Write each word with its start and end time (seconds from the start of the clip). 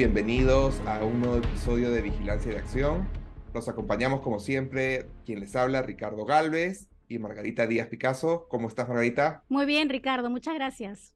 bienvenidos 0.00 0.80
a 0.86 1.04
un 1.04 1.20
nuevo 1.20 1.36
episodio 1.36 1.90
de 1.90 2.00
Vigilancia 2.00 2.50
de 2.50 2.56
Acción. 2.56 3.06
Los 3.52 3.68
acompañamos 3.68 4.22
como 4.22 4.40
siempre 4.40 5.10
quien 5.26 5.40
les 5.40 5.54
habla, 5.54 5.82
Ricardo 5.82 6.24
Galvez 6.24 6.88
y 7.06 7.18
Margarita 7.18 7.66
Díaz 7.66 7.88
Picasso. 7.88 8.46
¿Cómo 8.48 8.68
estás, 8.68 8.88
Margarita? 8.88 9.44
Muy 9.50 9.66
bien, 9.66 9.90
Ricardo, 9.90 10.30
muchas 10.30 10.54
gracias. 10.54 11.12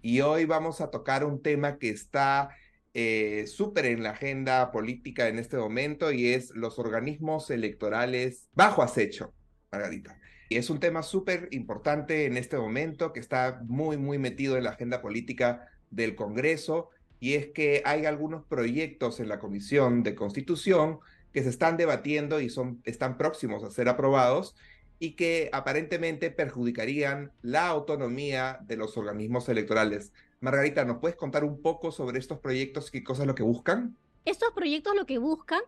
Y 0.00 0.22
hoy 0.22 0.46
vamos 0.46 0.80
a 0.80 0.90
tocar 0.90 1.22
un 1.22 1.42
tema 1.42 1.76
que 1.76 1.90
está 1.90 2.48
eh, 2.94 3.44
súper 3.46 3.84
en 3.84 4.02
la 4.02 4.12
agenda 4.12 4.72
política 4.72 5.28
en 5.28 5.38
este 5.38 5.58
momento 5.58 6.10
y 6.10 6.28
es 6.28 6.50
los 6.54 6.78
organismos 6.78 7.50
electorales 7.50 8.48
bajo 8.54 8.82
acecho, 8.82 9.34
Margarita. 9.70 10.18
Y 10.48 10.56
es 10.56 10.70
un 10.70 10.80
tema 10.80 11.02
súper 11.02 11.48
importante 11.50 12.24
en 12.24 12.38
este 12.38 12.56
momento 12.56 13.12
que 13.12 13.20
está 13.20 13.60
muy, 13.66 13.98
muy 13.98 14.16
metido 14.16 14.56
en 14.56 14.64
la 14.64 14.70
agenda 14.70 15.02
política 15.02 15.68
del 15.90 16.14
Congreso 16.14 16.88
y 17.24 17.36
es 17.36 17.46
que 17.52 17.80
hay 17.86 18.04
algunos 18.04 18.44
proyectos 18.44 19.18
en 19.18 19.30
la 19.30 19.38
Comisión 19.38 20.02
de 20.02 20.14
Constitución 20.14 20.98
que 21.32 21.42
se 21.42 21.48
están 21.48 21.78
debatiendo 21.78 22.38
y 22.38 22.50
son, 22.50 22.82
están 22.84 23.16
próximos 23.16 23.64
a 23.64 23.70
ser 23.70 23.88
aprobados 23.88 24.54
y 24.98 25.12
que 25.12 25.48
aparentemente 25.54 26.30
perjudicarían 26.30 27.32
la 27.40 27.68
autonomía 27.68 28.58
de 28.66 28.76
los 28.76 28.98
organismos 28.98 29.48
electorales. 29.48 30.12
Margarita, 30.40 30.84
¿nos 30.84 30.98
puedes 30.98 31.16
contar 31.16 31.44
un 31.44 31.62
poco 31.62 31.92
sobre 31.92 32.18
estos 32.18 32.40
proyectos 32.40 32.88
y 32.88 32.92
qué 32.92 33.04
cosas 33.04 33.26
lo 33.26 33.34
que 33.34 33.42
buscan? 33.42 33.96
Estos 34.26 34.52
proyectos 34.52 34.94
lo 34.94 35.06
que 35.06 35.16
buscan 35.16 35.62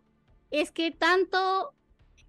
es 0.50 0.70
que 0.72 0.90
tanto 0.90 1.72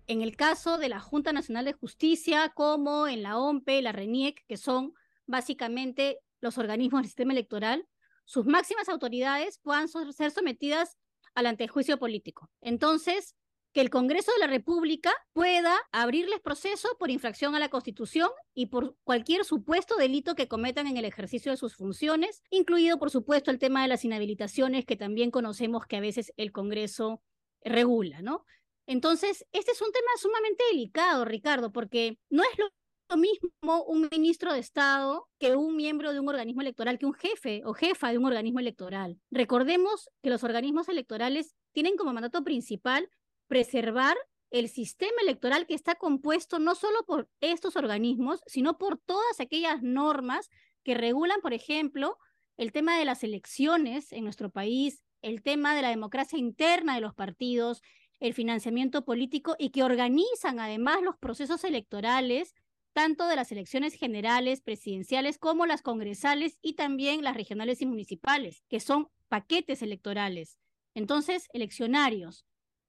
en 0.07 0.21
el 0.21 0.37
caso 0.37 0.77
de 0.77 0.87
la 0.87 1.01
Junta 1.01 1.33
Nacional 1.33 1.65
de 1.65 1.73
Justicia 1.73 2.53
como 2.55 3.09
en 3.09 3.23
la 3.23 3.37
OMPE, 3.37 3.81
la 3.81 3.91
RENIEC, 3.91 4.45
que 4.47 4.55
son 4.55 4.93
básicamente 5.25 6.19
los 6.39 6.57
organismos 6.57 7.01
del 7.01 7.07
sistema 7.07 7.33
electoral, 7.33 7.85
sus 8.27 8.45
máximas 8.45 8.89
autoridades 8.89 9.57
puedan 9.59 9.87
ser 9.87 10.31
sometidas 10.31 10.97
al 11.33 11.45
antejuicio 11.45 11.97
político. 11.97 12.51
Entonces, 12.61 13.35
que 13.73 13.81
el 13.81 13.89
Congreso 13.89 14.31
de 14.33 14.39
la 14.39 14.47
República 14.47 15.13
pueda 15.33 15.77
abrirles 15.91 16.41
proceso 16.41 16.89
por 16.99 17.09
infracción 17.09 17.55
a 17.55 17.59
la 17.59 17.69
Constitución 17.69 18.29
y 18.53 18.65
por 18.65 18.97
cualquier 19.03 19.45
supuesto 19.45 19.95
delito 19.95 20.35
que 20.35 20.47
cometan 20.47 20.87
en 20.87 20.97
el 20.97 21.05
ejercicio 21.05 21.51
de 21.51 21.57
sus 21.57 21.75
funciones, 21.75 22.43
incluido, 22.49 22.99
por 22.99 23.11
supuesto, 23.11 23.49
el 23.49 23.59
tema 23.59 23.81
de 23.81 23.87
las 23.87 24.03
inhabilitaciones 24.03 24.85
que 24.85 24.97
también 24.97 25.31
conocemos 25.31 25.85
que 25.85 25.95
a 25.95 26.01
veces 26.01 26.33
el 26.37 26.51
Congreso 26.51 27.21
regula, 27.63 28.21
¿no? 28.21 28.45
Entonces, 28.87 29.45
este 29.51 29.71
es 29.71 29.81
un 29.81 29.91
tema 29.91 30.09
sumamente 30.19 30.63
delicado, 30.71 31.23
Ricardo, 31.23 31.71
porque 31.71 32.19
no 32.29 32.43
es 32.43 32.57
lo 32.57 32.65
lo 33.09 33.17
mismo 33.17 33.83
un 33.85 34.09
ministro 34.11 34.53
de 34.53 34.59
Estado 34.59 35.27
que 35.39 35.55
un 35.55 35.75
miembro 35.75 36.13
de 36.13 36.19
un 36.19 36.29
organismo 36.29 36.61
electoral, 36.61 36.99
que 36.99 37.05
un 37.05 37.13
jefe 37.13 37.61
o 37.65 37.73
jefa 37.73 38.11
de 38.11 38.17
un 38.17 38.25
organismo 38.25 38.59
electoral. 38.59 39.19
Recordemos 39.31 40.09
que 40.21 40.29
los 40.29 40.43
organismos 40.43 40.89
electorales 40.89 41.55
tienen 41.71 41.95
como 41.95 42.13
mandato 42.13 42.43
principal 42.43 43.09
preservar 43.47 44.17
el 44.49 44.69
sistema 44.69 45.21
electoral 45.21 45.67
que 45.67 45.73
está 45.73 45.95
compuesto 45.95 46.59
no 46.59 46.75
solo 46.75 47.03
por 47.05 47.29
estos 47.41 47.75
organismos, 47.75 48.41
sino 48.45 48.77
por 48.77 48.97
todas 48.97 49.39
aquellas 49.39 49.81
normas 49.81 50.49
que 50.83 50.95
regulan, 50.95 51.41
por 51.41 51.53
ejemplo, 51.53 52.17
el 52.55 52.71
tema 52.71 52.97
de 52.97 53.05
las 53.05 53.23
elecciones 53.23 54.11
en 54.11 54.23
nuestro 54.23 54.49
país, 54.49 55.03
el 55.21 55.43
tema 55.43 55.75
de 55.75 55.81
la 55.81 55.89
democracia 55.89 56.39
interna 56.39 56.95
de 56.95 57.01
los 57.01 57.13
partidos, 57.13 57.81
el 58.19 58.33
financiamiento 58.33 59.05
político 59.05 59.55
y 59.59 59.69
que 59.69 59.83
organizan 59.83 60.59
además 60.59 61.01
los 61.01 61.17
procesos 61.17 61.63
electorales 61.63 62.55
tanto 62.97 63.27
de 63.27 63.35
las 63.35 63.51
elecciones 63.51 63.93
generales, 63.93 64.61
presidenciales, 64.61 65.37
como 65.37 65.67
las 65.67 65.83
congresales 65.83 66.57
y 66.63 66.73
también 66.73 67.23
las 67.23 67.37
regionales 67.37 67.79
y 67.83 67.85
municipales, 67.85 68.63
que 68.69 68.79
son 68.79 69.07
paquetes 69.27 69.83
electorales. 69.83 70.57
Entonces, 70.95 71.47
eleccionarios. 71.53 72.47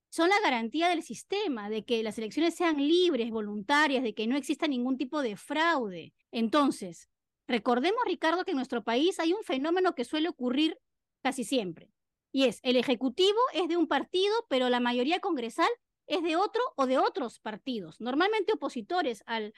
Son 0.09 0.31
la 0.31 0.41
garantía 0.41 0.89
del 0.89 1.03
sistema 1.03 1.69
de 1.69 1.85
que 1.85 2.03
las 2.03 2.17
elecciones 2.17 2.55
sean 2.55 2.79
libres, 2.79 3.29
voluntarias, 3.29 4.03
de 4.03 4.15
que 4.15 4.27
no 4.27 4.39
exista 4.39 4.67
ningún 4.67 4.97
tipo 4.97 5.21
de 5.21 5.37
fraude. 5.37 6.15
Entonces, 6.33 7.11
recordemos, 7.47 8.01
Ricardo, 8.07 8.47
que 8.47 8.53
en 8.53 8.57
nuestro 8.57 8.83
país 8.83 9.21
hay 9.21 9.35
un 9.35 9.45
fenómeno 9.45 9.95
que 9.95 10.07
suele 10.07 10.31
ocurrir 10.31 10.79
casi 11.21 11.45
siempre. 11.45 11.93
Y 12.33 12.45
es, 12.45 12.61
el 12.63 12.77
Ejecutivo 12.77 13.41
es 13.53 13.69
de 13.69 13.77
un 13.77 13.87
partido, 13.87 14.35
pero 14.49 14.71
la 14.71 14.81
mayoría 14.81 15.21
congresal 15.21 15.69
es 16.07 16.23
de 16.23 16.37
otro 16.37 16.63
o 16.77 16.87
de 16.87 16.97
otros 16.97 17.39
partidos, 17.41 18.01
normalmente 18.01 18.55
opositores 18.55 19.23
al, 19.27 19.53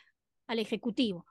al 0.50 0.58
Ejecutivo. 0.58 1.26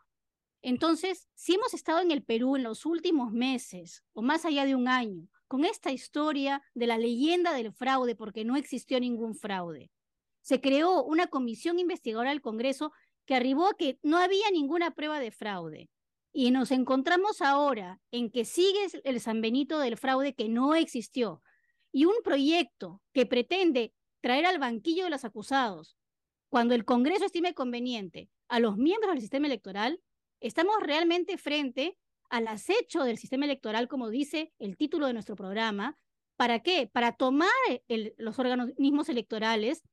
Entonces, 0.61 1.27
si 1.35 1.55
hemos 1.55 1.73
estado 1.73 1.99
en 1.99 2.11
el 2.11 2.23
Perú 2.23 2.55
en 2.55 2.63
los 2.63 2.85
últimos 2.85 3.33
meses 3.33 4.01
o 4.13 4.21
más 4.21 4.45
allá 4.45 4.65
de 4.65 4.75
un 4.75 4.87
año 4.87 5.27
con 5.49 5.65
esta 5.65 5.91
historia 5.91 6.63
de 6.73 6.87
la 6.87 6.97
leyenda 6.97 7.53
del 7.53 7.73
fraude, 7.73 8.15
porque 8.15 8.45
no 8.45 8.55
existió 8.55 8.97
ningún 8.99 9.35
fraude, 9.35 9.91
se 10.41 10.61
creó 10.61 11.03
una 11.03 11.27
comisión 11.27 11.79
investigadora 11.79 12.29
del 12.29 12.41
Congreso 12.41 12.93
que 13.25 13.35
arribó 13.35 13.67
a 13.67 13.77
que 13.77 13.99
no 14.03 14.17
había 14.17 14.49
ninguna 14.51 14.91
prueba 14.91 15.19
de 15.19 15.31
fraude. 15.31 15.89
Y 16.31 16.51
nos 16.51 16.71
encontramos 16.71 17.41
ahora 17.41 17.99
en 18.11 18.31
que 18.31 18.45
sigue 18.45 18.87
el 19.03 19.19
San 19.19 19.41
Benito 19.41 19.79
del 19.79 19.97
fraude 19.97 20.33
que 20.33 20.47
no 20.47 20.75
existió. 20.75 21.41
Y 21.91 22.05
un 22.05 22.15
proyecto 22.23 23.01
que 23.11 23.25
pretende 23.25 23.93
traer 24.21 24.45
al 24.45 24.59
banquillo 24.59 25.03
de 25.03 25.09
los 25.09 25.25
acusados, 25.25 25.97
cuando 26.47 26.73
el 26.73 26.85
Congreso 26.85 27.25
estime 27.25 27.53
conveniente, 27.53 28.29
a 28.49 28.59
los 28.59 28.77
miembros 28.77 29.13
del 29.13 29.21
sistema 29.21 29.47
electoral, 29.47 30.01
estamos 30.41 30.75
realmente 30.81 31.37
frente 31.37 31.97
al 32.29 32.47
acecho 32.47 33.03
del 33.03 33.17
sistema 33.17 33.45
electoral, 33.45 33.87
como 33.87 34.09
dice 34.09 34.53
el 34.59 34.77
título 34.77 35.07
de 35.07 35.13
nuestro 35.13 35.35
programa. 35.35 35.97
¿Para 36.35 36.59
qué? 36.59 36.89
Para 36.91 37.13
tomar 37.13 37.49
los 38.17 38.39
organismos 38.39 39.09
electorales 39.09 39.83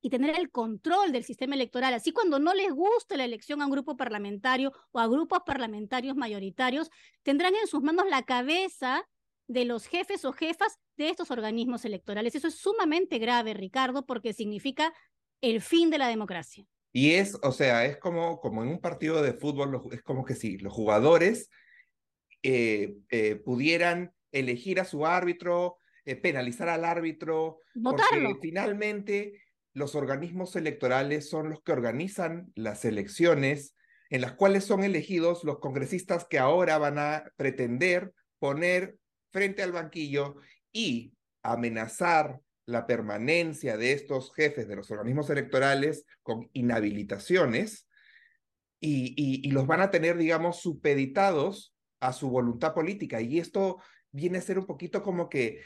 y 0.00 0.10
tener 0.10 0.38
el 0.38 0.50
control 0.50 1.12
del 1.12 1.24
sistema 1.24 1.54
electoral. 1.54 1.94
Así 1.94 2.12
cuando 2.12 2.38
no 2.38 2.54
les 2.54 2.72
guste 2.72 3.16
la 3.16 3.24
elección 3.24 3.62
a 3.62 3.66
un 3.66 3.72
grupo 3.72 3.96
parlamentario 3.96 4.72
o 4.90 4.98
a 4.98 5.06
grupos 5.06 5.40
parlamentarios 5.46 6.16
mayoritarios, 6.16 6.90
tendrán 7.22 7.54
en 7.54 7.66
sus 7.66 7.82
manos 7.82 8.06
la 8.10 8.22
cabeza 8.22 9.08
de 9.48 9.64
los 9.64 9.86
jefes 9.86 10.24
o 10.24 10.32
jefas 10.32 10.78
de 10.96 11.08
estos 11.08 11.30
organismos 11.30 11.84
electorales. 11.84 12.34
Eso 12.34 12.48
es 12.48 12.56
sumamente 12.56 13.18
grave, 13.18 13.54
Ricardo, 13.54 14.04
porque 14.06 14.32
significa 14.32 14.92
el 15.40 15.60
fin 15.60 15.90
de 15.90 15.98
la 15.98 16.08
democracia. 16.08 16.66
Y 16.92 17.14
es, 17.14 17.38
o 17.42 17.52
sea, 17.52 17.86
es 17.86 17.96
como, 17.96 18.40
como 18.40 18.62
en 18.62 18.68
un 18.68 18.80
partido 18.80 19.22
de 19.22 19.32
fútbol, 19.32 19.82
es 19.92 20.02
como 20.02 20.24
que 20.24 20.34
si 20.34 20.58
los 20.58 20.72
jugadores 20.72 21.48
eh, 22.42 22.96
eh, 23.10 23.36
pudieran 23.36 24.12
elegir 24.30 24.78
a 24.80 24.84
su 24.84 25.06
árbitro, 25.06 25.78
eh, 26.04 26.16
penalizar 26.16 26.68
al 26.68 26.84
árbitro, 26.84 27.58
porque 27.82 28.36
finalmente 28.40 29.40
los 29.72 29.94
organismos 29.94 30.54
electorales 30.56 31.30
son 31.30 31.50
los 31.50 31.62
que 31.62 31.72
organizan 31.72 32.52
las 32.54 32.84
elecciones 32.84 33.74
en 34.10 34.20
las 34.20 34.34
cuales 34.34 34.64
son 34.64 34.84
elegidos 34.84 35.42
los 35.44 35.58
congresistas 35.58 36.26
que 36.28 36.38
ahora 36.38 36.76
van 36.76 36.98
a 36.98 37.24
pretender 37.36 38.12
poner 38.38 38.98
frente 39.30 39.62
al 39.62 39.72
banquillo 39.72 40.36
y 40.70 41.14
amenazar 41.42 42.40
la 42.66 42.86
permanencia 42.86 43.76
de 43.76 43.92
estos 43.92 44.32
jefes 44.34 44.68
de 44.68 44.76
los 44.76 44.90
organismos 44.90 45.30
electorales 45.30 46.04
con 46.22 46.48
inhabilitaciones 46.52 47.88
y, 48.80 49.48
los 49.50 49.66
van 49.66 49.80
a 49.80 49.90
tener, 49.90 50.16
digamos, 50.16 50.60
supeditados 50.60 51.74
a 52.00 52.12
su 52.12 52.30
voluntad 52.30 52.74
política. 52.74 53.20
Y 53.20 53.38
esto 53.38 53.78
viene 54.10 54.38
a 54.38 54.42
ser 54.42 54.58
un 54.58 54.66
poquito 54.66 55.02
como 55.02 55.28
que, 55.28 55.60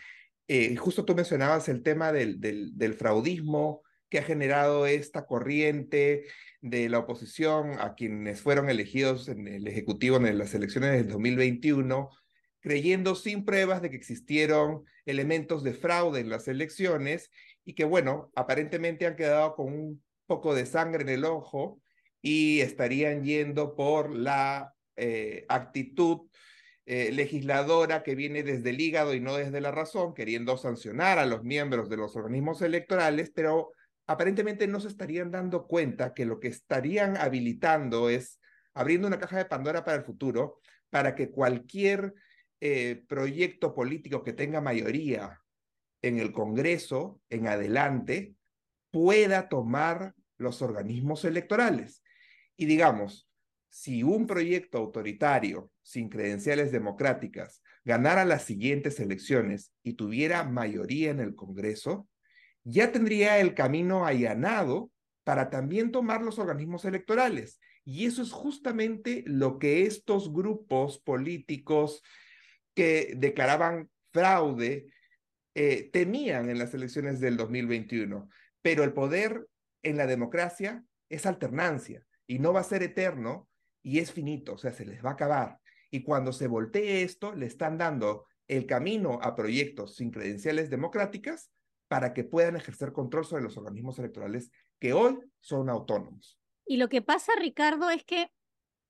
eh, 0.49 0.77
justo 0.77 1.05
tú 1.05 1.15
mencionabas 1.15 1.69
el 1.69 1.83
tema 1.83 2.13
del, 2.13 2.41
del, 2.41 2.77
del 2.77 2.95
fraudismo 2.95 3.83
que 4.11 4.19
ha 4.19 4.23
generado 4.23 4.87
esta 4.87 5.27
corriente 5.27 6.27
de 6.61 6.89
la 6.89 6.99
oposición 6.99 7.81
a 7.81 7.95
quienes 7.95 8.41
fueron 8.41 8.69
elegidos 8.69 9.29
en 9.29 9.49
el 9.49 9.67
Ejecutivo 9.67 10.17
en 10.17 10.39
las 10.39 10.55
elecciones 10.55 10.93
del 10.93 11.09
2021, 11.09 12.11
creyendo 12.67 13.15
sin 13.15 13.45
pruebas 13.45 13.81
de 13.81 13.91
que 13.91 13.97
existieron 13.97 14.83
elementos 15.05 15.63
de 15.63 15.73
fraude 15.73 16.19
en 16.19 16.29
las 16.29 16.49
elecciones 16.49 17.31
y 17.65 17.75
que, 17.75 17.85
bueno, 17.85 18.33
aparentemente 18.35 19.07
han 19.07 19.15
quedado 19.15 19.55
con 19.55 19.73
un 19.73 20.03
poco 20.27 20.53
de 20.53 20.67
sangre 20.67 21.05
en 21.05 21.11
el 21.11 21.25
ojo 21.25 21.81
y 22.21 22.63
estarían 22.63 23.23
yendo 23.23 23.77
por 23.77 24.13
la 24.13 24.75
eh, 24.97 25.45
actitud 25.49 26.23
eh, 26.87 27.13
legisladora 27.13 28.03
que 28.03 28.17
viene 28.17 28.43
desde 28.43 28.71
el 28.71 28.81
hígado 28.81 29.15
y 29.15 29.21
no 29.21 29.37
desde 29.37 29.61
la 29.61 29.71
razón, 29.71 30.13
queriendo 30.13 30.57
sancionar 30.57 31.21
a 31.21 31.27
los 31.27 31.45
miembros 31.45 31.89
de 31.89 31.99
los 31.99 32.17
organismos 32.17 32.63
electorales, 32.63 33.31
pero 33.33 33.71
aparentemente 34.09 34.67
no 34.67 34.81
se 34.81 34.89
estarían 34.89 35.31
dando 35.31 35.69
cuenta 35.69 36.15
que 36.15 36.25
lo 36.25 36.41
que 36.41 36.49
estarían 36.49 37.17
habilitando 37.17 38.11
es 38.11 38.41
abriendo 38.75 39.07
una 39.07 39.21
caja 39.21 39.39
de 39.39 39.45
Pandora 39.45 39.85
para 39.85 39.99
el 39.99 40.05
futuro, 40.05 40.59
para 40.91 41.15
que 41.15 41.31
cualquier 41.31 42.13
eh, 42.69 43.05
proyecto 43.07 43.75
político 43.75 44.25
que 44.25 44.33
tenga 44.33 44.61
mayoría 44.61 45.41
en 46.03 46.19
el 46.19 46.33
Congreso 46.33 47.21
en 47.31 47.47
adelante 47.47 48.35
pueda 48.91 49.49
tomar 49.49 50.15
los 50.37 50.63
organismos 50.63 51.25
electorales. 51.25 52.03
Y 52.57 52.67
digamos, 52.67 53.31
si 53.69 54.03
un 54.03 54.27
proyecto 54.27 54.79
autoritario 54.79 55.71
sin 55.83 56.09
credenciales 56.09 56.73
democráticas 56.73 57.63
ganara 57.85 58.25
las 58.25 58.43
siguientes 58.43 58.99
elecciones 58.99 59.73
y 59.85 59.93
tuviera 59.93 60.43
mayoría 60.43 61.13
en 61.13 61.21
el 61.21 61.37
Congreso, 61.37 62.09
ya 62.65 62.91
tendría 62.91 63.39
el 63.39 63.55
camino 63.55 64.07
allanado 64.07 64.91
para 65.23 65.51
también 65.51 65.93
tomar 65.93 66.21
los 66.23 66.41
organismos 66.41 66.85
electorales. 66.85 67.61
Y 67.85 68.07
eso 68.07 68.23
es 68.23 68.33
justamente 68.33 69.23
lo 69.25 69.61
que 69.61 69.87
estos 69.87 70.33
grupos 70.33 70.99
políticos 70.99 72.03
que 72.77 73.15
declaraban 73.17 73.91
fraude 74.13 74.87
eh, 75.55 75.89
temían 75.93 76.51
en 76.51 76.59
las 76.59 76.75
elecciones 76.75 77.19
del 77.19 77.37
2021. 77.39 78.29
Pero 78.63 78.85
el 78.85 78.93
poder 78.93 79.49
en 79.83 79.97
la 79.97 80.07
democracia 80.07 80.85
es 81.09 81.25
alternancia 81.25 82.07
y 82.27 82.39
no 82.39 82.53
va 82.53 82.61
a 82.61 82.65
ser 82.65 82.83
eterno 82.83 83.49
y 83.83 83.99
es 84.01 84.13
finito, 84.13 84.55
o 84.55 84.59
sea, 84.59 84.73
se 84.73 84.85
les 84.85 85.05
va 85.05 85.11
a 85.11 85.13
acabar. 85.15 85.59
Y 85.91 86.03
cuando 86.03 86.33
se 86.33 86.49
voltee 86.49 87.03
esto, 87.03 87.35
le 87.35 87.47
están 87.47 87.79
dando 87.79 88.27
el 88.49 88.67
camino 88.67 89.19
a 89.23 89.35
proyectos 89.35 89.97
sin 89.97 90.11
credenciales 90.11 90.69
democráticas 90.69 91.51
para 91.89 92.13
que 92.13 92.25
puedan 92.25 92.57
ejercer 92.57 92.93
control 92.93 93.25
sobre 93.25 93.45
los 93.45 93.57
organismos 93.57 93.99
electorales 93.99 94.51
que 94.79 94.93
hoy 94.93 95.19
son 95.41 95.71
autónomos. 95.71 96.39
Y 96.67 96.77
lo 96.77 96.89
que 96.89 97.01
pasa, 97.01 97.33
Ricardo, 97.39 97.89
es 97.91 98.05
que 98.05 98.31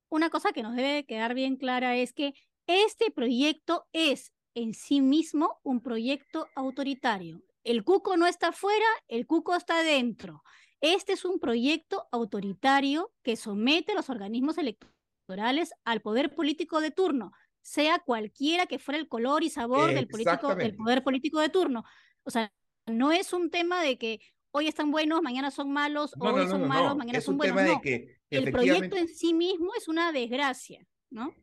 una 0.08 0.30
cosa 0.30 0.52
que 0.52 0.62
nos 0.62 0.74
debe 0.74 1.04
quedar 1.04 1.34
bien 1.34 1.56
clara 1.56 1.96
es 1.96 2.12
que 2.12 2.32
este 2.66 3.10
proyecto 3.10 3.86
es 3.92 4.32
en 4.54 4.74
sí 4.74 5.00
mismo 5.00 5.60
un 5.62 5.80
proyecto 5.80 6.48
autoritario. 6.54 7.42
El 7.62 7.84
cuco 7.84 8.16
no 8.16 8.26
está 8.26 8.52
fuera, 8.52 8.86
el 9.08 9.26
cuco 9.26 9.54
está 9.54 9.82
dentro. 9.82 10.42
Este 10.80 11.12
es 11.12 11.24
un 11.24 11.38
proyecto 11.38 12.06
autoritario 12.12 13.12
que 13.22 13.36
somete 13.36 13.92
a 13.92 13.94
los 13.96 14.10
organismos 14.10 14.58
electorales 14.58 15.72
al 15.84 16.00
poder 16.00 16.34
político 16.34 16.80
de 16.80 16.90
turno, 16.90 17.32
sea 17.60 17.98
cualquiera 17.98 18.66
que 18.66 18.78
fuera 18.78 18.98
el 18.98 19.08
color 19.08 19.42
y 19.42 19.50
sabor 19.50 19.92
del, 19.92 20.06
político, 20.06 20.54
del 20.54 20.76
poder 20.76 21.02
político 21.02 21.40
de 21.40 21.48
turno. 21.48 21.84
O 22.22 22.30
sea, 22.30 22.52
no 22.86 23.10
es 23.10 23.32
un 23.32 23.50
tema 23.50 23.82
de 23.82 23.98
que 23.98 24.20
hoy 24.52 24.68
están 24.68 24.90
buenos, 24.90 25.22
mañana 25.22 25.50
son 25.50 25.72
malos, 25.72 26.14
hoy 26.18 26.46
son 26.48 26.68
malos, 26.68 26.96
mañana 26.96 27.20
son 27.20 27.36
buenos. 27.36 27.56
Tema 27.56 27.68
de 27.68 27.80
que, 27.80 28.16
el 28.30 28.52
proyecto 28.52 28.96
en 28.96 29.08
sí 29.08 29.34
mismo 29.34 29.72
es 29.76 29.88
una 29.88 30.12
desgracia, 30.12 30.86
¿no? 31.10 31.34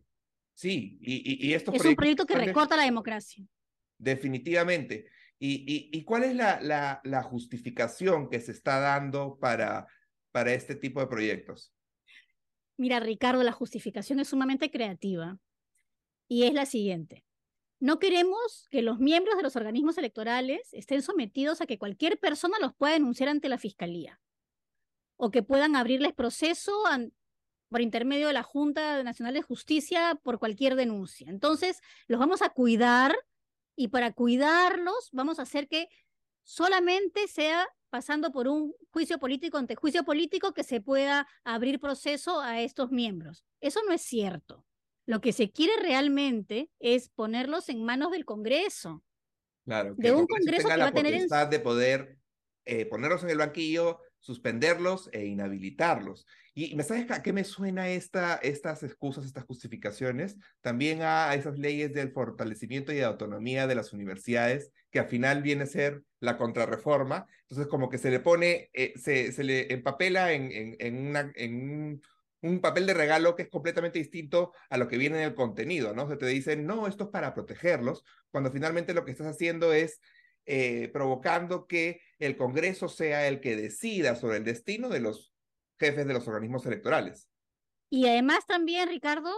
Sí, 0.53 0.97
y, 1.01 1.47
y, 1.47 1.53
estos 1.53 1.75
Es 1.75 1.85
un 1.85 1.95
proyecto 1.95 2.25
que 2.25 2.35
recorta 2.35 2.77
la 2.77 2.83
democracia. 2.83 3.45
Definitivamente. 3.97 5.07
¿Y, 5.39 5.89
y, 5.91 6.03
cuál 6.05 6.23
es 6.23 6.35
la, 6.35 6.61
la, 6.61 7.01
la, 7.03 7.21
justificación 7.21 8.29
que 8.29 8.39
se 8.39 8.53
está 8.53 8.79
dando 8.79 9.37
para, 9.39 9.87
para 10.31 10.53
este 10.53 10.75
tipo 10.75 11.01
de 11.01 11.07
proyectos? 11.07 11.73
Mira, 12.77 12.99
Ricardo, 12.99 13.43
la 13.43 13.51
justificación 13.51 14.19
es 14.19 14.29
sumamente 14.29 14.71
creativa 14.71 15.37
y 16.29 16.43
es 16.43 16.53
la 16.53 16.65
siguiente. 16.65 17.25
No 17.79 17.99
queremos 17.99 18.67
que 18.71 18.81
los 18.81 18.99
miembros 18.99 19.35
de 19.35 19.43
los 19.43 19.57
organismos 19.57 19.97
electorales 19.97 20.69
estén 20.71 21.01
sometidos 21.01 21.59
a 21.59 21.65
que 21.65 21.77
cualquier 21.77 22.17
persona 22.17 22.57
los 22.61 22.73
pueda 22.73 22.93
denunciar 22.93 23.27
ante 23.27 23.49
la 23.49 23.57
fiscalía 23.57 24.21
o 25.17 25.31
que 25.31 25.43
puedan 25.43 25.75
abrirles 25.75 26.13
proceso 26.13 26.73
por 27.73 27.81
intermedio 27.81 28.27
de 28.27 28.33
la 28.33 28.43
Junta 28.43 29.01
Nacional 29.01 29.33
de 29.33 29.41
Justicia 29.41 30.19
por 30.21 30.37
cualquier 30.37 30.75
denuncia. 30.75 31.27
Entonces, 31.27 31.81
los 32.07 32.19
vamos 32.19 32.43
a 32.43 32.49
cuidar 32.49 33.15
y 33.75 33.87
para 33.87 34.13
cuidarlos 34.13 35.09
vamos 35.11 35.39
a 35.39 35.41
hacer 35.41 35.67
que 35.67 35.89
solamente 36.43 37.27
sea 37.27 37.67
pasando 37.89 38.31
por 38.31 38.47
un 38.47 38.75
juicio 38.91 39.17
político 39.17 39.57
ante 39.57 39.73
juicio 39.73 40.03
político 40.03 40.53
que 40.53 40.63
se 40.63 40.81
pueda 40.81 41.27
abrir 41.43 41.79
proceso 41.79 42.41
a 42.41 42.61
estos 42.61 42.91
miembros. 42.91 43.43
Eso 43.59 43.79
no 43.87 43.91
es 43.91 44.03
cierto. 44.03 44.63
Lo 45.07 45.19
que 45.19 45.33
se 45.33 45.49
quiere 45.51 45.73
realmente 45.81 46.69
es 46.77 47.09
ponerlos 47.09 47.69
en 47.69 47.83
manos 47.83 48.11
del 48.11 48.23
Congreso. 48.23 49.03
Claro, 49.65 49.95
de 49.97 50.11
un 50.11 50.27
Congreso, 50.27 50.67
que 50.67 50.77
va 50.77 50.87
a 50.89 50.91
tener 50.91 51.15
en... 51.15 51.27
de 51.49 51.59
poder 51.59 52.19
eh, 52.65 52.85
ponerlos 52.85 53.23
en 53.23 53.31
el 53.31 53.39
banquillo, 53.39 53.99
suspenderlos 54.23 55.09
e 55.11 55.25
inhabilitarlos. 55.25 56.25
Y 56.55 56.75
¿me 56.75 56.83
sabes 56.83 57.11
a 57.11 57.21
qué 57.21 57.33
me 57.33 57.43
suena 57.43 57.89
esta, 57.89 58.35
estas 58.35 58.81
excusas, 58.83 59.25
estas 59.25 59.43
justificaciones? 59.43 60.37
También 60.61 61.01
a, 61.01 61.35
esas 61.35 61.59
leyes 61.59 61.93
del 61.93 62.11
fortalecimiento 62.11 62.93
y 62.93 62.95
de 62.95 63.03
autonomía 63.03 63.67
de 63.67 63.75
las 63.75 63.91
universidades, 63.91 64.71
que 64.91 64.99
al 64.99 65.07
final 65.07 65.41
viene 65.41 65.63
a 65.63 65.67
ser 65.67 66.03
la 66.21 66.37
contrarreforma. 66.37 67.27
Entonces, 67.41 67.67
como 67.67 67.89
que 67.89 67.97
se 67.97 68.11
le 68.11 68.21
pone, 68.21 68.69
eh, 68.73 68.93
se, 68.95 69.33
se 69.33 69.43
le 69.43 69.73
empapela 69.73 70.31
en, 70.31 70.77
en, 70.79 71.35
un 71.69 72.01
un 72.43 72.59
papel 72.59 72.85
de 72.85 72.93
regalo 72.93 73.35
que 73.35 73.43
es 73.43 73.49
completamente 73.49 73.99
distinto 73.99 74.51
a 74.69 74.77
lo 74.77 74.89
que 74.89 74.97
viene 74.97 75.17
en 75.17 75.23
el 75.23 75.33
contenido, 75.33 75.95
¿no? 75.95 76.09
Se 76.09 76.17
te 76.17 76.25
dicen, 76.25 76.65
no, 76.67 76.87
esto 76.87 77.05
es 77.05 77.09
para 77.09 77.33
protegerlos, 77.33 78.03
cuando 78.31 78.51
finalmente 78.51 78.93
lo 78.93 79.05
que 79.05 79.11
estás 79.11 79.27
haciendo 79.27 79.71
es 79.71 80.01
eh, 80.45 80.89
provocando 80.91 81.67
que 81.67 82.01
el 82.19 82.37
Congreso 82.37 82.89
sea 82.89 83.27
el 83.27 83.39
que 83.39 83.55
decida 83.55 84.15
sobre 84.15 84.37
el 84.37 84.43
destino 84.43 84.89
de 84.89 84.99
los 84.99 85.33
jefes 85.79 86.05
de 86.05 86.13
los 86.13 86.27
organismos 86.27 86.65
electorales. 86.65 87.29
Y 87.89 88.07
además 88.07 88.45
también, 88.47 88.89
Ricardo, 88.89 89.31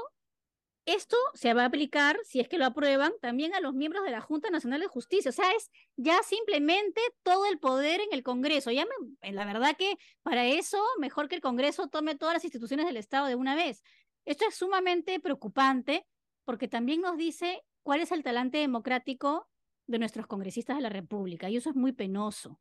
esto 0.85 1.17
se 1.33 1.53
va 1.53 1.63
a 1.63 1.65
aplicar, 1.65 2.19
si 2.23 2.39
es 2.39 2.47
que 2.47 2.59
lo 2.59 2.65
aprueban, 2.65 3.11
también 3.19 3.55
a 3.55 3.59
los 3.59 3.73
miembros 3.73 4.03
de 4.03 4.11
la 4.11 4.21
Junta 4.21 4.51
Nacional 4.51 4.81
de 4.81 4.87
Justicia. 4.87 5.29
O 5.29 5.33
sea, 5.33 5.51
es 5.51 5.71
ya 5.95 6.21
simplemente 6.21 7.01
todo 7.23 7.47
el 7.47 7.57
poder 7.57 8.01
en 8.01 8.09
el 8.11 8.21
Congreso. 8.21 8.71
Ya 8.71 8.85
la 9.21 9.45
verdad 9.45 9.75
que 9.77 9.97
para 10.21 10.45
eso, 10.45 10.83
mejor 10.99 11.27
que 11.27 11.35
el 11.35 11.41
Congreso 11.41 11.87
tome 11.87 12.15
todas 12.15 12.35
las 12.35 12.43
instituciones 12.43 12.85
del 12.85 12.97
Estado 12.97 13.25
de 13.25 13.35
una 13.35 13.55
vez. 13.55 13.83
Esto 14.25 14.45
es 14.47 14.55
sumamente 14.55 15.19
preocupante 15.19 16.05
porque 16.45 16.67
también 16.67 17.01
nos 17.01 17.17
dice 17.17 17.63
cuál 17.81 18.01
es 18.01 18.11
el 18.11 18.23
talante 18.23 18.59
democrático 18.59 19.49
de 19.87 19.99
nuestros 19.99 20.27
congresistas 20.27 20.77
de 20.77 20.83
la 20.83 20.89
República. 20.89 21.49
Y 21.49 21.57
eso 21.57 21.69
es 21.69 21.75
muy 21.75 21.91
penoso 21.91 22.59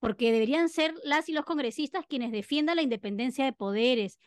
porque 0.00 0.32
deberían 0.32 0.68
ser 0.68 0.94
las 1.02 1.28
y 1.28 1.32
los 1.32 1.44
congresistas 1.44 2.06
quienes 2.06 2.32
defiendan 2.32 2.76
la 2.76 2.82
independencia 2.82 3.44
de 3.44 3.52
poderes, 3.52 4.18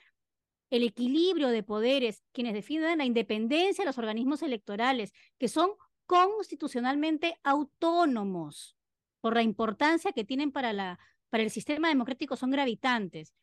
el 0.70 0.84
equilibrio 0.84 1.50
de 1.50 1.64
poderes, 1.64 2.24
quienes 2.32 2.54
defienden 2.54 2.98
la 2.98 3.06
independencia 3.06 3.84
de 3.84 3.88
los 3.88 3.98
organismos 3.98 4.42
electorales, 4.42 5.14
que 5.38 5.48
son 5.48 5.72
constitucionalmente 6.06 7.40
autónomos 7.44 8.76
por 9.22 9.36
la 9.36 9.44
importancia 9.44 10.12
que 10.12 10.26
tienen 10.26 10.52
para, 10.52 10.74
la, 10.74 11.00
para 11.30 11.44
el 11.44 11.52
sistema 11.52 11.90
democrático, 11.90 12.36
son 12.36 12.52
gravitantes. 12.52 13.34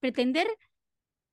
Pretender 0.00 0.48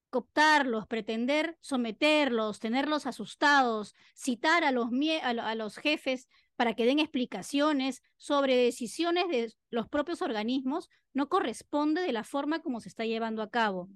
cooptarlos, 0.10 0.88
pretender 0.88 1.58
someterlos, 1.60 2.60
tenerlos 2.60 3.06
asustados, 3.06 3.96
citar 4.16 4.64
a 4.64 4.72
los, 4.72 4.90
a 5.22 5.56
los 5.56 5.78
jefes 5.78 6.28
para 6.56 6.74
que 6.74 6.86
den 6.86 7.00
explicaciones 7.00 8.02
sobre 8.18 8.56
decisiones 8.56 9.28
de 9.30 9.54
los 9.70 9.88
propios 9.88 10.22
organismos, 10.22 10.90
no 11.14 11.30
corresponde 11.30 12.02
de 12.02 12.14
la 12.14 12.24
forma 12.24 12.62
como 12.62 12.80
se 12.80 12.90
está 12.90 13.06
llevando 13.06 13.42
a 13.42 13.50
cabo 13.50 13.90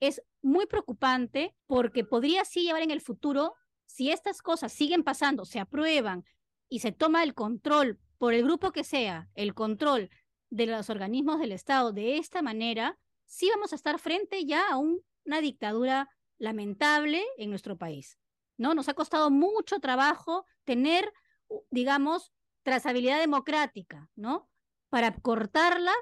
es 0.00 0.22
muy 0.42 0.66
preocupante 0.66 1.54
porque 1.66 2.04
podría 2.04 2.44
sí 2.44 2.62
llevar 2.62 2.82
en 2.82 2.90
el 2.90 3.02
futuro, 3.02 3.54
si 3.86 4.10
estas 4.10 4.42
cosas 4.42 4.72
siguen 4.72 5.04
pasando, 5.04 5.44
se 5.44 5.60
aprueban 5.60 6.24
y 6.68 6.80
se 6.80 6.92
toma 6.92 7.22
el 7.22 7.34
control 7.34 8.00
por 8.18 8.34
el 8.34 8.42
grupo 8.42 8.72
que 8.72 8.84
sea, 8.84 9.28
el 9.34 9.54
control 9.54 10.10
de 10.48 10.66
los 10.66 10.90
organismos 10.90 11.38
del 11.38 11.52
Estado 11.52 11.92
de 11.92 12.16
esta 12.16 12.42
manera, 12.42 12.98
sí 13.26 13.48
vamos 13.50 13.72
a 13.72 13.76
estar 13.76 13.98
frente 13.98 14.44
ya 14.46 14.68
a 14.70 14.78
una 14.78 15.40
dictadura 15.40 16.08
lamentable 16.38 17.22
en 17.36 17.50
nuestro 17.50 17.76
país. 17.76 18.18
¿no? 18.56 18.74
Nos 18.74 18.88
ha 18.88 18.94
costado 18.94 19.30
mucho 19.30 19.80
trabajo 19.80 20.44
tener, 20.64 21.12
digamos, 21.70 22.32
trazabilidad 22.62 23.18
democrática, 23.18 24.08
¿no? 24.16 24.48
Para 24.88 25.14
cortarla 25.14 25.92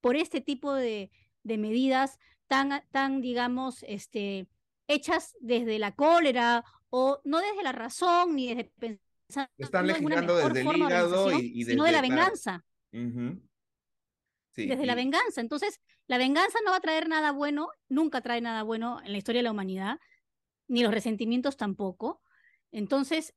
por 0.00 0.16
este 0.16 0.40
tipo 0.40 0.72
de, 0.72 1.10
de 1.42 1.58
medidas 1.58 2.18
tan, 2.46 2.82
tan 2.90 3.20
digamos, 3.20 3.84
este, 3.88 4.48
hechas 4.88 5.36
desde 5.40 5.78
la 5.78 5.94
cólera 5.94 6.64
o 6.90 7.20
no 7.24 7.40
desde 7.40 7.62
la 7.62 7.72
razón 7.72 8.36
ni 8.36 8.48
desde 8.48 8.72
pensar 8.78 9.50
Están 9.58 9.86
legislando 9.86 10.36
desde 10.36 10.60
el 10.60 10.76
hígado 10.76 11.32
y, 11.32 11.64
sino 11.64 11.84
de 11.84 11.92
la 11.92 12.00
venganza. 12.00 12.64
desde 12.92 14.86
la 14.86 14.94
venganza. 14.94 15.40
Entonces, 15.40 15.80
la 16.06 16.18
venganza 16.18 16.58
no 16.64 16.70
va 16.70 16.78
a 16.78 16.80
traer 16.80 17.08
nada 17.08 17.32
bueno, 17.32 17.68
nunca 17.88 18.20
trae 18.20 18.40
nada 18.40 18.62
bueno 18.62 19.00
en 19.04 19.12
la 19.12 19.18
historia 19.18 19.40
de 19.40 19.44
la 19.44 19.50
humanidad, 19.50 19.98
ni 20.68 20.82
los 20.82 20.94
resentimientos 20.94 21.56
tampoco. 21.56 22.22
Entonces, 22.70 23.34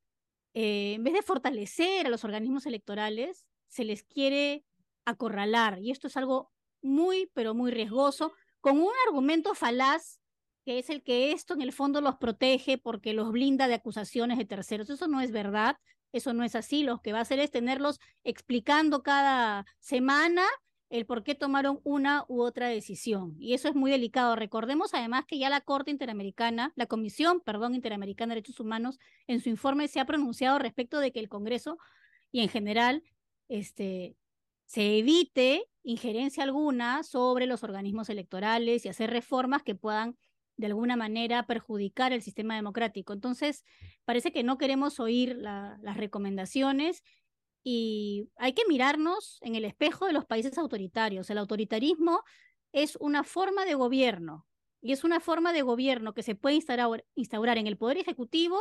eh, 0.54 0.94
en 0.96 1.04
vez 1.04 1.14
de 1.14 1.22
fortalecer 1.22 2.06
a 2.06 2.10
los 2.10 2.24
organismos 2.24 2.66
electorales, 2.66 3.46
se 3.68 3.84
les 3.84 4.04
quiere 4.04 4.66
acorralar. 5.06 5.80
Y 5.80 5.92
esto 5.92 6.08
es 6.08 6.18
algo 6.18 6.52
muy, 6.82 7.30
pero 7.34 7.54
muy 7.54 7.72
riesgoso, 7.72 8.34
con 8.62 8.80
un 8.80 8.92
argumento 9.08 9.54
falaz, 9.56 10.20
que 10.66 10.80
es 10.80 10.90
el 10.90 11.04
que 11.04 11.32
esto 11.32 11.54
en 11.54 11.62
el 11.62 11.74
fondo 11.74 12.02
los 12.02 12.18
protege 12.18 12.78
porque 12.78 13.14
los 13.14 13.32
blinda 13.32 13.68
de 13.68 13.76
acusaciones 13.76 14.38
de 14.38 14.46
terceros. 14.46 14.90
Eso 14.90 15.08
no 15.08 15.22
es 15.22 15.32
verdad, 15.32 15.78
eso 16.12 16.34
no 16.34 16.44
es 16.44 16.56
así. 16.56 16.84
Lo 16.84 17.02
que 17.02 17.14
va 17.14 17.20
a 17.20 17.24
hacer 17.24 17.40
es 17.40 17.52
tenerlos 17.52 18.00
explicando 18.24 19.02
cada 19.04 19.66
semana 19.80 20.44
el 20.90 21.06
por 21.06 21.24
qué 21.24 21.36
tomaron 21.36 21.80
una 21.84 22.26
u 22.28 22.42
otra 22.42 22.68
decisión. 22.68 23.36
Y 23.40 23.54
eso 23.54 23.68
es 23.68 23.76
muy 23.76 23.92
delicado. 23.92 24.36
Recordemos 24.36 24.94
además 24.94 25.26
que 25.28 25.38
ya 25.38 25.50
la 25.50 25.62
Corte 25.62 25.92
Interamericana, 25.92 26.74
la 26.76 26.88
Comisión, 26.88 27.42
perdón, 27.42 27.76
Interamericana 27.76 28.34
de 28.34 28.42
Derechos 28.42 28.60
Humanos, 28.60 29.00
en 29.28 29.40
su 29.42 29.50
informe 29.50 29.88
se 29.88 30.00
ha 30.00 30.06
pronunciado 30.06 30.58
respecto 30.58 31.00
de 31.00 31.12
que 31.12 31.20
el 31.20 31.30
Congreso 31.30 31.78
y 32.32 32.42
en 32.42 32.50
general 32.50 33.04
este, 33.48 34.16
se 34.66 34.98
evite 34.98 35.66
injerencia 35.84 36.44
alguna 36.44 37.04
sobre 37.04 37.46
los 37.46 37.64
organismos 37.64 38.10
electorales 38.10 38.86
y 38.86 38.90
hacer 38.90 39.12
reformas 39.12 39.64
que 39.64 39.76
puedan 39.76 40.18
de 40.58 40.68
alguna 40.68 40.98
manera 40.98 41.48
perjudicar 41.48 42.12
el 42.12 42.22
sistema 42.22 42.56
democrático. 42.56 43.14
Entonces, 43.14 43.64
parece 44.06 44.32
que 44.32 44.44
no 44.44 44.58
queremos 44.58 45.00
oír 45.00 45.38
las 45.38 45.98
recomendaciones 45.98 47.02
y 47.72 48.32
hay 48.38 48.54
que 48.54 48.64
mirarnos 48.68 49.38
en 49.42 49.54
el 49.54 49.64
espejo 49.64 50.08
de 50.08 50.14
los 50.14 50.26
países 50.26 50.58
autoritarios. 50.58 51.30
El 51.30 51.38
autoritarismo 51.38 52.24
es 52.72 52.96
una 52.96 53.24
forma 53.24 53.64
de 53.64 53.76
gobierno 53.76 54.48
y 54.82 54.92
es 54.92 55.04
una 55.04 55.20
forma 55.20 55.54
de 55.54 55.62
gobierno 55.62 56.16
que 56.16 56.24
se 56.24 56.34
puede 56.34 56.56
instaurar, 56.56 57.06
instaurar 57.14 57.60
en 57.60 57.68
el 57.68 57.78
poder 57.78 58.00
ejecutivo, 58.00 58.58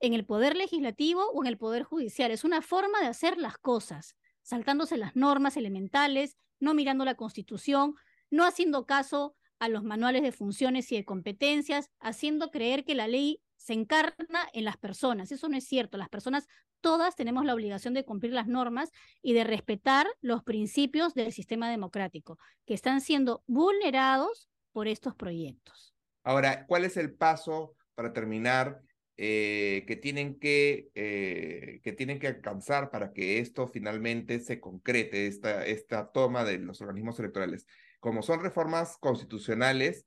en 0.00 0.12
el 0.12 0.26
poder 0.26 0.56
legislativo 0.56 1.24
o 1.32 1.44
en 1.44 1.46
el 1.46 1.56
poder 1.56 1.84
judicial. 1.84 2.32
Es 2.32 2.42
una 2.42 2.62
forma 2.62 3.00
de 3.00 3.06
hacer 3.06 3.38
las 3.38 3.58
cosas, 3.58 4.16
saltándose 4.42 4.96
las 4.96 5.14
normas 5.14 5.56
elementales, 5.56 6.36
no 6.58 6.74
mirando 6.74 7.04
la 7.04 7.14
constitución, 7.14 7.94
no 8.28 8.44
haciendo 8.44 8.86
caso 8.86 9.36
a 9.60 9.68
los 9.68 9.84
manuales 9.84 10.22
de 10.22 10.32
funciones 10.32 10.90
y 10.90 10.96
de 10.96 11.04
competencias, 11.04 11.90
haciendo 12.00 12.50
creer 12.50 12.84
que 12.84 12.96
la 12.96 13.06
ley 13.06 13.40
se 13.62 13.74
encarna 13.74 14.48
en 14.52 14.64
las 14.64 14.76
personas. 14.76 15.30
Eso 15.30 15.48
no 15.48 15.56
es 15.56 15.64
cierto. 15.64 15.96
Las 15.96 16.08
personas 16.08 16.48
todas 16.80 17.14
tenemos 17.14 17.44
la 17.44 17.54
obligación 17.54 17.94
de 17.94 18.04
cumplir 18.04 18.32
las 18.32 18.48
normas 18.48 18.90
y 19.22 19.34
de 19.34 19.44
respetar 19.44 20.08
los 20.20 20.42
principios 20.42 21.14
del 21.14 21.32
sistema 21.32 21.70
democrático, 21.70 22.38
que 22.66 22.74
están 22.74 23.00
siendo 23.00 23.44
vulnerados 23.46 24.48
por 24.72 24.88
estos 24.88 25.14
proyectos. 25.14 25.94
Ahora, 26.24 26.66
¿cuál 26.66 26.84
es 26.84 26.96
el 26.96 27.14
paso 27.14 27.76
para 27.94 28.12
terminar 28.12 28.80
eh, 29.16 29.84
que, 29.86 29.94
tienen 29.94 30.40
que, 30.40 30.90
eh, 30.96 31.80
que 31.84 31.92
tienen 31.92 32.18
que 32.18 32.26
alcanzar 32.26 32.90
para 32.90 33.12
que 33.12 33.38
esto 33.38 33.68
finalmente 33.68 34.40
se 34.40 34.58
concrete, 34.58 35.28
esta, 35.28 35.64
esta 35.64 36.10
toma 36.10 36.42
de 36.42 36.58
los 36.58 36.80
organismos 36.80 37.18
electorales? 37.20 37.66
Como 38.00 38.22
son 38.22 38.40
reformas 38.40 38.96
constitucionales, 38.98 40.04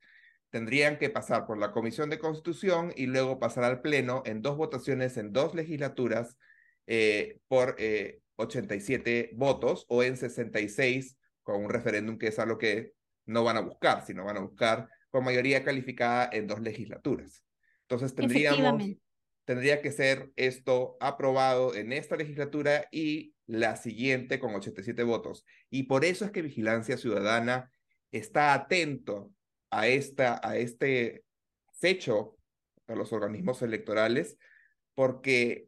tendrían 0.50 0.98
que 0.98 1.10
pasar 1.10 1.46
por 1.46 1.58
la 1.58 1.72
Comisión 1.72 2.10
de 2.10 2.20
Constitución 2.20 2.94
y 2.96 3.08
luego 3.08 3.40
pasar 3.40 3.64
al 3.64 3.82
Pleno 3.82 4.24
en 4.26 4.42
dos 4.42 4.58
votaciones 4.58 5.18
en 5.18 5.34
dos 5.34 5.54
legislaturas 5.54 6.38
eh, 6.88 7.40
por 7.48 7.76
87 8.38 9.20
eh, 9.20 9.30
votos 9.34 9.86
o 9.90 10.04
en 10.04 10.18
66 10.18 11.18
con 11.44 11.64
un 11.64 11.70
referéndum 11.70 12.18
que 12.18 12.28
es 12.28 12.40
algo 12.40 12.58
que 12.58 12.94
no 13.26 13.44
van 13.44 13.58
a 13.58 13.62
buscar, 13.62 14.06
sino 14.06 14.26
van 14.26 14.38
a 14.38 14.42
buscar 14.42 14.88
con 15.10 15.24
mayoría 15.24 15.64
calificada 15.64 16.30
en 16.32 16.48
dos 16.48 16.62
legislaturas. 16.62 17.44
Entonces 17.82 18.16
tendríamos, 18.16 18.84
tendría 19.46 19.82
que 19.82 19.92
ser 19.92 20.32
esto 20.36 20.98
aprobado 21.00 21.76
en 21.76 21.94
esta 21.94 22.16
legislatura 22.16 22.88
y 22.92 23.36
la 23.48 23.76
siguiente 23.76 24.40
con 24.40 24.56
87 24.56 25.04
votos. 25.04 25.46
Y 25.70 25.84
por 25.84 26.04
eso 26.04 26.26
es 26.26 26.32
que 26.32 26.42
Vigilancia 26.42 26.98
Ciudadana 26.98 27.72
está 28.12 28.54
atento 28.54 29.32
a, 29.76 29.88
esta, 29.88 30.40
a 30.42 30.58
este 30.58 31.26
hecho 31.82 32.38
a 32.88 32.96
los 32.96 33.14
organismos 33.14 33.62
electorales, 33.62 34.38
porque 34.96 35.68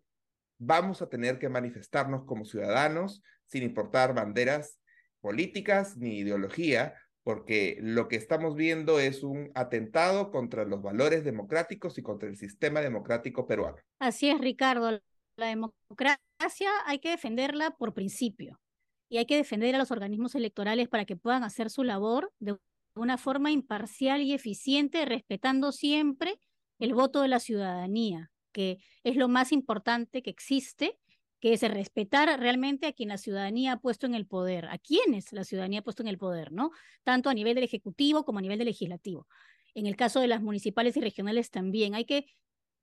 vamos 0.58 1.02
a 1.02 1.10
tener 1.10 1.40
que 1.40 1.50
manifestarnos 1.50 2.26
como 2.26 2.46
ciudadanos 2.46 3.22
sin 3.46 3.64
importar 3.64 4.14
banderas 4.14 4.80
políticas 5.20 5.98
ni 5.98 6.20
ideología, 6.20 6.96
porque 7.24 7.78
lo 7.82 8.08
que 8.08 8.16
estamos 8.16 8.56
viendo 8.56 9.00
es 9.00 9.24
un 9.24 9.52
atentado 9.54 10.32
contra 10.32 10.64
los 10.64 10.82
valores 10.82 11.24
democráticos 11.24 11.98
y 11.98 12.02
contra 12.02 12.30
el 12.30 12.38
sistema 12.38 12.82
democrático 12.82 13.46
peruano. 13.46 13.78
Así 14.00 14.30
es, 14.30 14.40
Ricardo. 14.40 15.02
La 15.36 15.48
democracia 15.48 16.72
hay 16.86 17.00
que 17.00 17.10
defenderla 17.10 17.72
por 17.72 17.94
principio 17.94 18.60
y 19.10 19.18
hay 19.18 19.26
que 19.26 19.36
defender 19.36 19.76
a 19.76 19.78
los 19.78 19.92
organismos 19.92 20.36
electorales 20.36 20.88
para 20.88 21.06
que 21.06 21.16
puedan 21.16 21.44
hacer 21.44 21.70
su 21.70 21.84
labor 21.84 22.32
de 22.40 22.58
una 22.98 23.18
forma 23.18 23.52
imparcial 23.52 24.22
y 24.22 24.34
eficiente, 24.34 25.06
respetando 25.06 25.72
siempre 25.72 26.40
el 26.80 26.94
voto 26.94 27.22
de 27.22 27.28
la 27.28 27.40
ciudadanía, 27.40 28.32
que 28.52 28.80
es 29.04 29.16
lo 29.16 29.28
más 29.28 29.52
importante 29.52 30.22
que 30.22 30.30
existe, 30.30 30.98
que 31.40 31.54
es 31.54 31.62
respetar 31.62 32.40
realmente 32.40 32.88
a 32.88 32.94
quien 32.94 33.10
la 33.10 33.18
ciudadanía 33.18 33.74
ha 33.74 33.80
puesto 33.80 34.08
en 34.08 34.16
el 34.16 34.26
poder, 34.26 34.66
a 34.66 34.78
quienes 34.78 35.32
la 35.32 35.44
ciudadanía 35.44 35.80
ha 35.80 35.84
puesto 35.84 36.02
en 36.02 36.08
el 36.08 36.18
poder, 36.18 36.52
¿no? 36.52 36.72
Tanto 37.04 37.30
a 37.30 37.34
nivel 37.34 37.56
del 37.56 37.64
Ejecutivo 37.64 38.26
como 38.26 38.40
a 38.40 38.42
nivel 38.42 38.58
del 38.58 38.68
Legislativo. 38.68 39.28
En 39.76 39.86
el 39.86 39.96
caso 39.96 40.20
de 40.20 40.28
las 40.28 40.42
municipales 40.42 40.98
y 40.98 41.02
regionales 41.02 41.52
también 41.52 41.94
hay 41.94 42.06
que, 42.06 42.26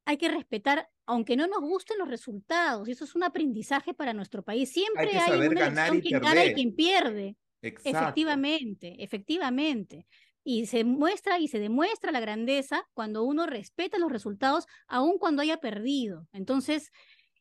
hay 0.04 0.16
que 0.16 0.28
respetar, 0.28 0.88
aunque 1.06 1.37
no 1.37 1.49
nos 1.49 1.61
gusten 1.61 1.99
los 1.99 2.09
resultados, 2.09 2.88
y 2.88 2.92
eso 2.92 3.04
es 3.04 3.14
un 3.16 3.25
aprendizaje 3.25 3.94
para 3.94 4.12
nuestro 4.12 4.44
país. 4.44 4.73
Siempre 4.73 5.18
hay, 5.18 5.49
una 5.49 5.66
elección 5.66 6.00
quien 6.00 6.21
gana 6.21 6.44
y 6.44 6.54
quien 6.54 6.75
pierde. 6.76 7.37
Efectivamente, 7.64 9.02
efectivamente. 9.02 10.06
Y 10.42 10.66
se 10.66 10.85
muestra 10.85 11.38
y 11.38 11.49
se 11.49 11.59
demuestra 11.59 12.12
la 12.12 12.21
grandeza 12.21 12.87
cuando 12.92 13.25
uno 13.25 13.47
respeta 13.47 13.99
los 13.99 14.12
resultados, 14.12 14.66
aun 14.87 15.18
cuando 15.18 15.42
haya 15.42 15.56
perdido. 15.56 16.28
Entonces, 16.33 16.90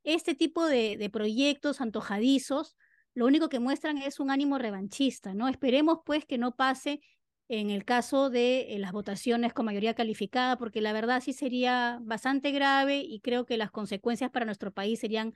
este 0.04 0.36
tipo 0.36 0.66
de, 0.66 1.10
proyectos 1.12 1.82
antojadizos, 1.82 2.76
lo 3.14 3.26
único 3.26 3.50
que 3.50 3.60
muestran 3.60 3.98
es 3.98 4.20
un 4.20 4.32
ánimo 4.32 4.58
revanchista, 4.58 5.34
¿no? 5.34 5.48
Esperemos 5.48 6.00
pues 6.06 6.26
que 6.26 6.38
no 6.38 6.56
pase 6.56 7.02
en 7.50 7.70
el 7.70 7.86
caso 7.86 8.30
de 8.30 8.74
eh, 8.74 8.80
las 8.80 8.94
votaciones 8.94 9.54
con 9.54 9.66
mayoría 9.66 9.94
calificada, 9.94 10.58
porque 10.58 10.82
la 10.82 10.94
verdad 10.94 11.22
sí 11.22 11.34
sería 11.34 12.00
bastante 12.02 12.52
grave 12.52 13.04
y 13.06 13.20
creo 13.20 13.46
que 13.46 13.58
las 13.58 13.70
consecuencias 13.70 14.32
para 14.32 14.46
nuestro 14.46 14.72
país 14.72 15.00
serían, 15.00 15.36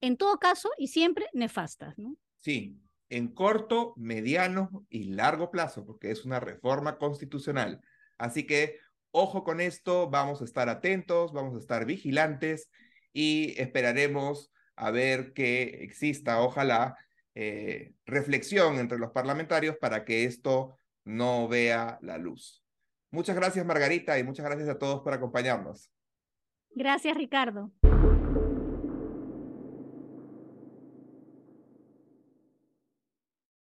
en 0.00 0.16
todo 0.16 0.38
caso 0.38 0.70
y 0.76 0.88
siempre, 0.88 1.26
nefastas, 1.32 1.96
¿no? 1.98 2.16
Sí, 2.40 2.76
en 3.08 3.28
corto, 3.28 3.94
mediano 3.96 4.84
y 4.88 5.04
largo 5.04 5.50
plazo, 5.50 5.84
porque 5.84 6.10
es 6.10 6.24
una 6.24 6.40
reforma 6.40 6.98
constitucional. 6.98 7.80
Así 8.18 8.46
que 8.46 8.78
ojo 9.10 9.44
con 9.44 9.60
esto, 9.60 10.10
vamos 10.10 10.42
a 10.42 10.44
estar 10.44 10.68
atentos, 10.68 11.32
vamos 11.32 11.54
a 11.54 11.58
estar 11.58 11.86
vigilantes 11.86 12.70
y 13.12 13.54
esperaremos 13.60 14.52
a 14.76 14.90
ver 14.90 15.32
que 15.32 15.82
exista, 15.82 16.40
ojalá, 16.40 16.96
eh, 17.34 17.94
reflexión 18.04 18.78
entre 18.78 18.98
los 18.98 19.12
parlamentarios 19.12 19.76
para 19.78 20.04
que 20.04 20.24
esto 20.24 20.78
no 21.04 21.48
vea 21.48 21.98
la 22.02 22.18
luz. 22.18 22.62
Muchas 23.10 23.36
gracias, 23.36 23.64
Margarita, 23.64 24.18
y 24.18 24.24
muchas 24.24 24.44
gracias 24.44 24.68
a 24.68 24.78
todos 24.78 25.00
por 25.02 25.14
acompañarnos. 25.14 25.90
Gracias, 26.70 27.16
Ricardo. 27.16 27.72